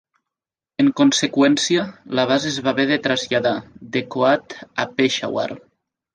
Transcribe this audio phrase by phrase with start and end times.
[0.83, 1.83] En conseqüència,
[2.21, 3.53] la base es va haver de traslladar,
[3.99, 5.47] de Kohat a Peshawar.